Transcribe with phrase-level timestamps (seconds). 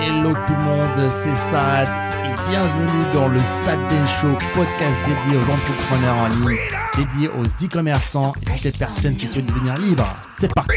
[0.00, 1.88] Hello tout le monde, c'est Sad
[2.24, 6.58] et bienvenue dans le Sad Day Show, podcast dédié aux entrepreneurs en ligne,
[6.96, 10.06] dédié aux e-commerçants et toutes les personnes qui souhaitent devenir libres.
[10.38, 10.70] C'est parti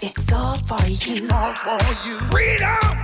[0.00, 1.24] It's all for you.
[1.30, 2.14] all for you.
[2.30, 2.96] Freedom,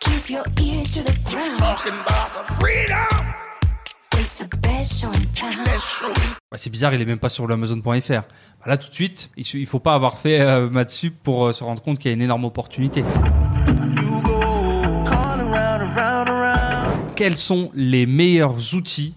[0.00, 1.56] Keep your ear to the ground.
[1.58, 3.26] talking about the freedom.
[4.18, 5.52] It's the best show in town.
[5.78, 6.06] Show.
[6.52, 8.10] Ouais, c'est bizarre, il est même pas sur l'Amazon.fr.
[8.10, 8.22] Bah
[8.66, 11.52] Là, tout de suite, il su- il faut pas avoir fait euh, Matsup pour euh,
[11.52, 13.02] se rendre compte qu'il y a une énorme opportunité.
[17.20, 19.12] Quels sont les meilleurs outils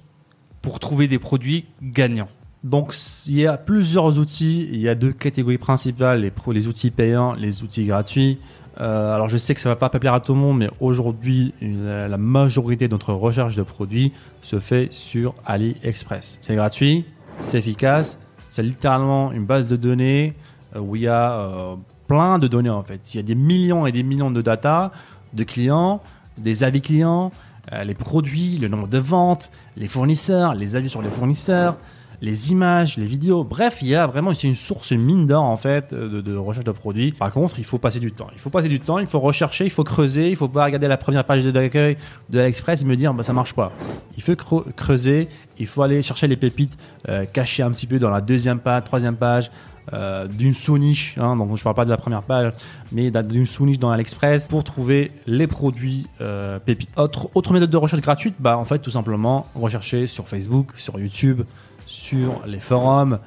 [0.62, 2.28] pour trouver des produits gagnants
[2.66, 2.94] Donc
[3.28, 7.64] il y a plusieurs outils, il y a deux catégories principales, les, outils payants, les
[7.64, 8.40] outils gratuits.
[8.82, 11.54] Euh, alors je sais que ça va pas plaire à tout le monde, mais aujourd'hui
[11.62, 16.40] la majorité de notre recherche de produits se fait sur AliExpress.
[16.42, 17.06] C'est gratuit,
[17.40, 20.34] c'est efficace, c'est littéralement une base de données
[20.76, 21.76] euh, où il y a euh,
[22.10, 23.14] plein de données en fait.
[23.14, 24.92] Il y a des millions et des millions de data
[25.32, 26.02] de clients,
[26.38, 27.32] des avis clients,
[27.72, 31.78] euh, les produits, le nombre de ventes, les fournisseurs, les avis sur les fournisseurs,
[32.22, 33.44] les images, les vidéos.
[33.44, 36.72] Bref, il y a vraiment une source mine d'or en fait euh, de, recherche de
[36.72, 37.12] produits.
[37.12, 38.28] Par contre, il faut passer du temps.
[38.34, 40.30] Il faut passer du temps, il faut rechercher, il faut creuser.
[40.30, 41.98] Il faut pas regarder la première page d'accueil
[42.30, 43.72] de AliExpress et me dire bah ça marche pas.
[44.16, 45.28] Il faut creu- creuser.
[45.60, 46.78] Il faut aller chercher les pépites
[47.10, 49.52] euh, cachées un petit peu dans la deuxième page, troisième page.
[49.92, 52.54] Euh, d'une sous-niche, hein, donc je parle pas de la première page,
[52.94, 56.98] mais d'un- d'une sous-niche dans AliExpress pour trouver les produits euh, pépites.
[56.98, 60.98] Autre, autre méthode de recherche gratuite, bah en fait tout simplement rechercher sur Facebook, sur
[61.00, 61.42] YouTube,
[61.86, 63.20] sur les forums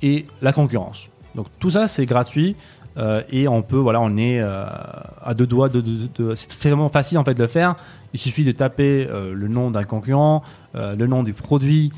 [0.00, 1.08] et la concurrence.
[1.34, 2.54] Donc tout ça c'est gratuit
[2.98, 6.70] euh, et on peut voilà on est à deux doigts de, de- de- c'est c'est
[6.70, 7.74] vraiment facile en fait de le faire.
[8.14, 10.42] Il suffit de taper le nom d'un concurrent,
[10.74, 11.92] le nom du produit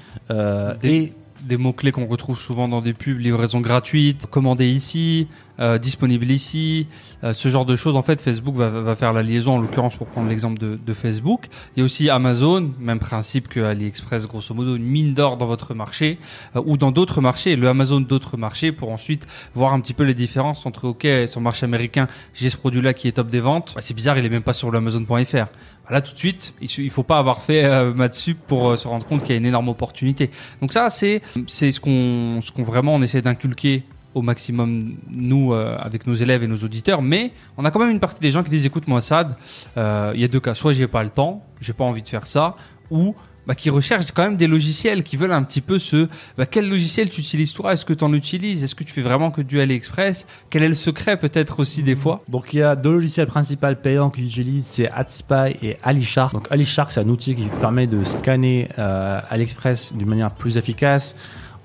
[0.83, 5.29] et Des mots-clés qu'on retrouve souvent dans des pubs, livraison gratuite, commander ici,
[5.61, 6.87] euh, disponible ici,
[7.25, 7.97] euh, ce genre de choses.
[7.97, 10.95] En fait, Facebook va, va faire la liaison, en l'occurrence pour prendre l'exemple de, de
[10.95, 11.47] Facebook.
[11.77, 15.47] Il y a aussi Amazon, même principe que AliExpress, grosso modo, une mine d'or dans
[15.47, 16.19] votre marché
[16.57, 20.05] euh, ou dans d'autres marchés, le Amazon d'autres marchés pour ensuite voir un petit peu
[20.05, 23.41] les différences entre, OK, sur le marché américain, j'ai ce produit-là qui est top des
[23.41, 23.73] ventes.
[23.75, 25.47] Bah, c'est bizarre, il est même pas sur l'Amazon.fr.
[25.91, 28.77] Là, tout de suite, il su- il faut pas avoir fait euh, Matsup pour euh,
[28.77, 30.31] se rendre compte qu'il y a une énorme opportunité.
[30.61, 33.85] Donc ça, c'est c'est ce qu'on ce qu'on vraiment on essaie d'inculquer
[34.15, 37.03] au maximum nous euh, avec nos élèves et nos auditeurs.
[37.03, 39.37] Mais on a quand même une partie des gens qui disent écoute moi Sad,
[39.77, 42.09] euh, il y a deux cas, soit j'ai pas le temps, j'ai pas envie de
[42.09, 42.57] faire ça,
[42.91, 43.15] ou
[43.49, 46.69] bah, qui recherchent quand même des logiciels, qui veulent un petit peu ce bah, quel
[46.69, 49.41] logiciel tu utilises toi, est-ce que tu en utilises, est-ce que tu fais vraiment que
[49.41, 52.21] du AliExpress, quel est le secret peut-être aussi des fois?
[52.29, 56.35] Donc il y a deux logiciels principaux payants que j'utilise, c'est AdSpy et AliShark.
[56.35, 61.17] Donc AliShark, c'est un outil qui permet de scanner euh, AliExpress d'une manière plus efficace.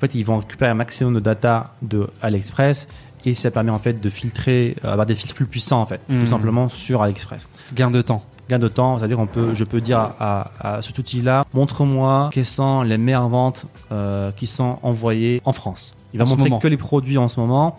[0.03, 2.90] Fait, ils vont récupérer un maximum de data de AliExpress
[3.25, 6.02] et ça permet en fait de filtrer, euh, avoir des filtres plus puissants en fait,
[6.09, 7.47] tout simplement sur AliExpress.
[7.74, 8.22] Gain de temps.
[8.50, 12.46] Gain de temps, c'est-à-dire on peut, je peux dire à, à cet outil-là, montre-moi quelles
[12.46, 15.94] sont les meilleures ventes euh, qui sont envoyées en France.
[16.12, 17.78] Il va En montrer que les produits en ce moment,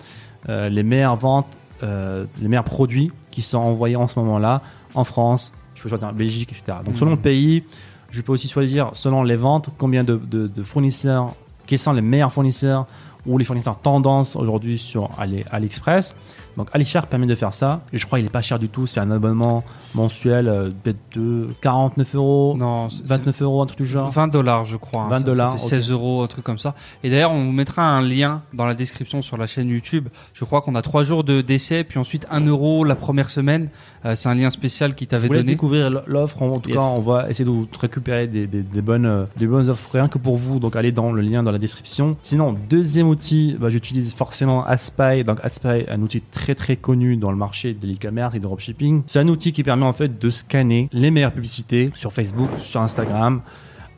[0.48, 1.48] euh, les meilleures ventes,
[1.82, 4.62] euh, les meilleurs produits qui sont envoyés en ce moment-là
[4.94, 6.78] en France, je peux choisir en Belgique, etc.
[6.86, 7.16] Donc selon Mhm.
[7.18, 7.64] le pays,
[8.10, 11.34] je peux aussi choisir selon les ventes combien de, de- de fournisseurs,
[11.66, 12.86] quels sont les meilleurs fournisseurs
[13.26, 16.14] ou les fournisseurs tendance aujourd'hui sur Ali- AliExpress?
[16.56, 18.86] Donc AliShark permet de faire ça et je crois qu'il est pas cher du tout.
[18.86, 23.78] C'est un abonnement mensuel euh, peut-être de 49 euros, Non, c'est- 29 euros, un truc
[23.80, 24.10] du genre.
[24.10, 25.02] 20 dollars, je crois.
[25.02, 25.08] hein.
[25.10, 25.70] 20 Ça- dollars, Ça fait ok.
[25.82, 26.74] 16 euros, un truc comme ça.
[27.02, 30.08] Et d'ailleurs, on vous mettra un lien dans la description sur la chaîne YouTube.
[30.34, 33.68] Je crois qu'on a trois jours de d'essai, puis ensuite 1 euro la première semaine.
[34.04, 35.42] Euh, c'est un lien spécial qui t'avait donné.
[35.44, 36.42] découvrir l'offre.
[36.42, 36.76] En tout Yes.
[36.78, 39.88] cas, on va essayer de vous récupérer des, des- des bonnes, euh, des bonnes offres
[39.94, 40.58] rien que pour vous.
[40.60, 42.12] Donc, allez dans le lien dans la description.
[42.20, 45.24] Sinon, deuxième outil, bah, j'utilise forcément AdSpy.
[45.24, 49.04] Donc, AdSpy, un outil très très connu dans le marché de l'e-commerce et de dropshipping.
[49.06, 52.82] C'est un outil qui permet en fait de scanner les meilleures publicités sur Facebook, sur
[52.82, 53.40] Instagram.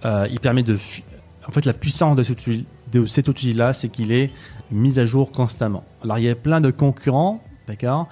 [0.04, 0.78] Euh, il permet de.
[1.48, 4.30] En fait, la puissance de cet outil- de cet outil-là, c'est qu'il est
[4.70, 5.82] mis à jour constamment.
[6.04, 8.08] Alors, il y a plein de concurrents, d'accord?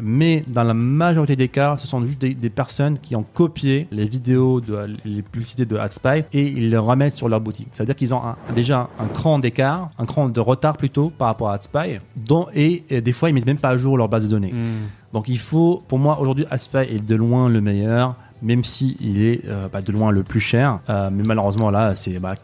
[0.00, 3.88] Mais dans la majorité des cas, ce sont juste des, des personnes qui ont copié
[3.90, 7.68] les vidéos, de, les publicités de AdSpy et ils les remettent sur leur boutique.
[7.72, 11.10] Ça veut dire qu'ils ont un- déjà un cran d'écart, un cran de retard plutôt
[11.10, 13.96] par rapport à AdSpy, dont, et, et des fois ils mettent même pas à jour
[13.98, 14.52] leur base de données.
[14.52, 14.86] Hmm.
[15.12, 18.14] Donc il faut, pour moi aujourd'hui, AdSpy est de loin le meilleur.
[18.42, 20.80] Même si il est euh, bah, de loin le plus cher.
[20.88, 22.34] Euh, mais malheureusement, là, c'est bah,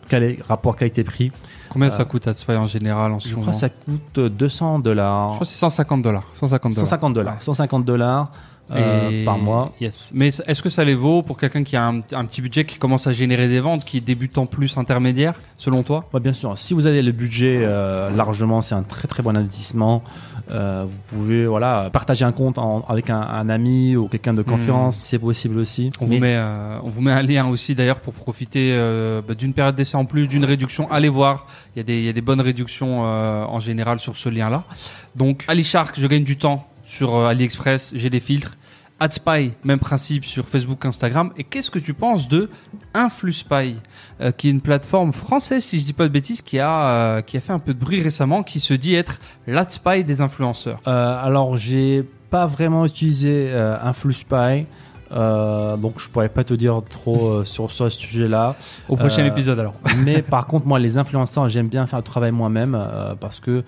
[0.48, 1.32] rapport qualité-prix.
[1.68, 4.78] Combien Euh, ça coûte AdSpy en général en ce Je crois que ça coûte 200
[4.78, 5.26] Je dollars.
[5.28, 6.24] crois que c'est 150 dollars.
[6.34, 7.42] 150 dollars.
[7.42, 8.30] 150 dollars.
[8.68, 9.72] 150 dollars euh, Et- par mois.
[9.80, 10.10] Yes.
[10.14, 12.78] Mais est-ce que ça les vaut pour quelqu'un qui a un, un petit budget qui
[12.78, 16.08] commence à générer des ventes, qui est débutant plus intermédiaire, selon toi?
[16.12, 16.56] Ouais, bien sûr.
[16.58, 20.02] Si vous avez le budget euh, largement, c'est un très très bon investissement.
[20.50, 24.42] Euh, vous pouvez voilà partager un compte en- avec un, un ami ou quelqu'un de
[24.42, 25.90] confiance, c'est possible aussi.
[26.00, 28.76] on Mais- vous, met, euh, on vous met un lien aussi d'ailleurs pour profiter
[29.26, 30.90] bah, d'une période d'essai en plus, d'une réduction.
[30.90, 34.16] Allez voir, il y, a des- il y a des bonnes réductions en général sur
[34.16, 34.64] ce lien-là.
[35.16, 38.56] Donc Ali Shark, je gagne du temps sur euh, AliExpress, j'ai des filtres.
[39.00, 41.32] AdSpy, même principe sur Facebook, Instagram.
[41.36, 42.48] Et qu'est-ce que tu penses de
[42.94, 43.76] InfluSpy,
[44.20, 47.22] euh, qui est une plateforme française, si je dis pas de bêtises, qui a, euh,
[47.22, 50.80] qui a fait un peu de bruit récemment, qui se dit être l'AdSpy des influenceurs?
[50.86, 53.52] Euh, alors, j'ai pas vraiment utilisé
[53.82, 54.66] InfluSpy,
[55.14, 58.56] euh, donc je pourrais pas te dire trop euh, sur, sur ce sujet-là.
[58.88, 59.74] Au prochain Euh, épisode alors.
[60.04, 62.78] Mais par contre, moi, les influenceurs, j'aime bien faire le travail moi-même
[63.20, 63.62] parce que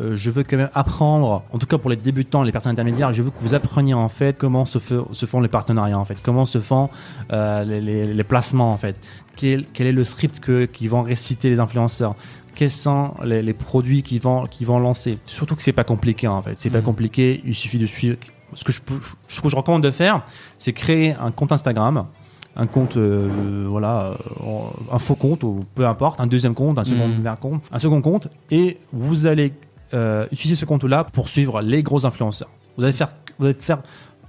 [0.00, 3.20] je veux quand même apprendre, en tout cas pour les débutants, les personnes intermédiaires, je
[3.22, 6.16] veux que vous appreniez en fait comment se, fait- se font les partenariats en fait,
[6.22, 6.88] comment se font
[7.30, 8.96] les, les- les placements en fait,
[9.36, 12.14] quel, quel est le script que, qui vont réciter les influenceurs?
[12.54, 15.18] Quels sont les, les produits qui vont, qui vont lancer?
[15.26, 16.52] Surtout que c'est pas compliqué en fait.
[16.56, 16.84] C'est pas Mhm.
[16.84, 17.40] compliqué.
[17.46, 18.16] Il suffit de suivre.
[18.54, 20.22] Ce que je, peux- ce que je recommande de faire,
[20.58, 22.06] c'est créer un compte Instagram
[22.54, 24.08] un compte, euh, voilà,
[24.44, 24.58] euh,
[24.92, 27.36] un faux compte ou peu importe, un deuxième compte, un second Mm.
[27.40, 29.54] compte, un second compte, et vous allez
[29.94, 32.50] euh, utiliser ce compte-là pour suivre les gros influenceurs.
[32.76, 33.08] Vous allez faire,
[33.38, 33.78] vous allez faire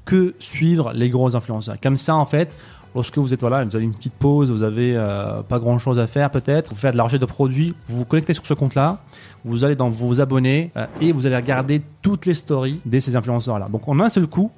[0.05, 1.75] que suivre les gros influenceurs.
[1.81, 2.55] Comme ça, en fait,
[2.95, 6.07] lorsque vous êtes voilà, vous avez une petite pause, vous avez euh, pas grand-chose à
[6.07, 8.99] faire peut-être, vous faites de la recherche de produits, vous vous connectez sur ce compte-là,
[9.45, 13.15] vous allez dans vos abonnés euh, et vous allez regarder toutes les stories de ces
[13.15, 13.67] influenceurs-là.
[13.69, 14.51] Donc en un seul coup,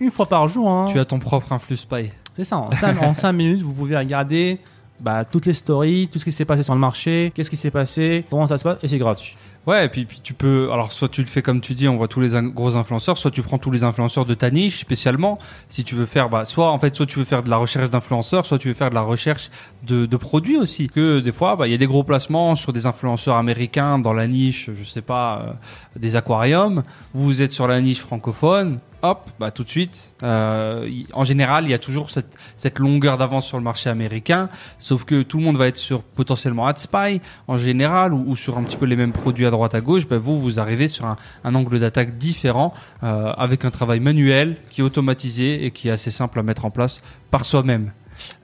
[0.00, 2.10] une fois par jour, hein, Tu as ton propre InfluSpy.
[2.36, 2.72] c'est ça, en
[3.14, 4.58] 5, minutes, vous pouvez regarder
[5.00, 7.70] bah, toutes les stories, tout ce qui s'est passé sur le marché, qu'est-ce qui s'est
[7.70, 9.36] passé, comment ça se passe, et c'est gratuit.
[9.66, 10.70] Ouais, et puis, puis tu peux.
[10.72, 13.32] Alors, soit tu le fais comme tu dis, on voit tous les gros influenceurs, soit
[13.32, 15.40] tu prends tous les influenceurs de ta niche spécialement.
[15.68, 17.90] Si tu veux faire, bah, soit en fait, soit tu veux faire de la recherche
[17.90, 19.50] d'influenceurs, soit tu veux faire de la recherche
[19.82, 20.86] de, de produits aussi.
[20.86, 24.12] Que des fois, bah, il y a des gros placements sur des influenceurs américains dans
[24.12, 26.84] la niche, je sais pas, euh, des aquariums.
[27.12, 28.78] Vous êtes sur la niche francophone.
[29.02, 30.14] Hop, bah tout de suite.
[30.22, 34.48] euh, en général, il y a toujours cette, longueur d'avance sur le marché américain,
[34.78, 38.62] sauf que tout le monde va être sur potentiellement AdSpy en général ou, sur un
[38.62, 40.08] petit peu les mêmes produits à droite à gauche.
[40.08, 42.72] Bah, vous, vous arrivez sur un, un angle d'attaque différent
[43.02, 46.64] euh, avec un travail manuel qui est automatisé et qui est assez simple à mettre
[46.64, 47.92] en place par soi-même.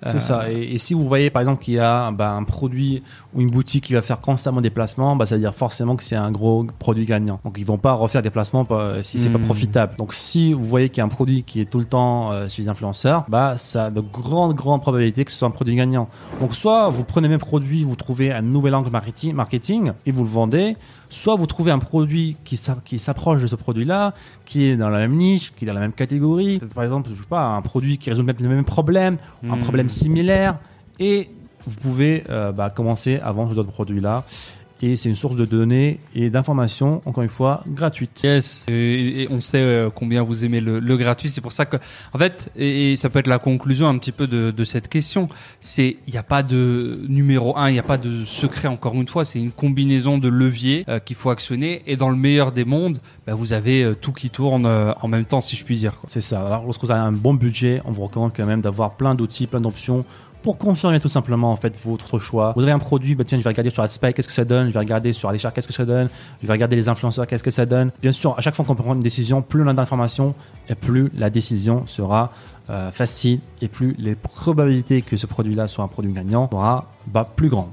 [0.05, 0.51] C'est Euh, ça.
[0.53, 3.03] Et, et si vous voyez par exemple qu'il y a bah, un produit
[3.35, 6.05] ou une boutique qui va faire constamment des placements, bah, ça veut dire forcément que
[6.05, 7.41] c'est un gros produit gagnant.
[7.45, 9.43] Donc ils vont pas refaire des placements pas- si c'est pas Hmm.
[9.45, 9.95] profitable.
[9.97, 12.49] Donc si vous voyez qu'il y a un produit qui est tout le temps euh,
[12.49, 15.75] chez les influenceurs, bah ça a de grandes grandes probabilités que ce soit un produit
[15.75, 16.09] gagnant.
[16.41, 20.11] Donc soit vous prenez le même produit, vous trouvez un nouvel angle marketing, marketing et
[20.13, 20.77] vous le vendez.
[21.11, 24.15] Soit vous trouvez un produit qui s'a- qui s'approche de ce produit-là,
[24.47, 26.59] qui est dans la même niche, qui est dans la même catégorie.
[26.75, 29.62] Par exemple, je sais pas, un produit qui résout même le même problème, un.
[29.63, 30.59] Problème similaire,
[30.99, 31.29] et
[31.67, 34.25] vous pouvez euh, bah, commencer à vendre d'autres produits-là.
[34.85, 38.21] Et c'est une source de données et d'informations, encore une fois, gratuite.
[38.25, 38.65] Yes.
[38.67, 41.29] Et, et on sait euh, combien vous aimez le, le gratuit.
[41.29, 41.77] C'est pour ça que,
[42.13, 44.89] en fait, et, et ça peut être la conclusion un petit peu de, de cette
[44.89, 45.29] question.
[45.61, 48.67] C'est, il n'y a pas de numéro un, il n'y a pas de secret.
[48.67, 51.83] Encore une fois, c'est une combinaison de leviers euh, qu'il faut actionner.
[51.87, 55.07] Et dans le meilleur des mondes, bah, vous avez euh, tout qui tourne euh, en
[55.07, 55.95] même temps, si je puis dire.
[56.09, 56.45] C'est ça.
[56.45, 59.47] Alors, lorsque vous avez un bon budget, on vous recommande quand même d'avoir plein d'outils,
[59.47, 60.05] plein d'options
[60.43, 62.53] pour confirmer tout simplement en fait votre choix.
[62.57, 64.69] Vous avez un produit, bah tiens, je vais regarder sur AdSpy, qu'est-ce que ça donne,
[64.69, 66.09] je vais regarder sur Alichar, qu'est-ce que ça donne,
[66.43, 67.91] je vais regarder les influenceurs, qu'est-ce que ça donne.
[68.01, 70.35] Bien sûr, à chaque fois qu'on prend une décision, plus on a d'informations
[70.69, 72.33] et plus la décision sera
[72.71, 77.27] euh, facile et plus les probabilités que ce produit-là soit un produit gagnant sera bah,
[77.37, 77.73] plus grande.